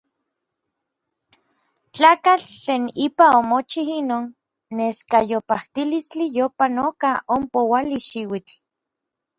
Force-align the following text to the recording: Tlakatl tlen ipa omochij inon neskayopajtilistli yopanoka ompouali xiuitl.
Tlakatl 1.93 2.47
tlen 2.61 2.83
ipa 3.07 3.25
omochij 3.39 3.89
inon 4.01 4.25
neskayopajtilistli 4.77 6.25
yopanoka 6.39 7.09
ompouali 7.35 7.97
xiuitl. 8.09 8.53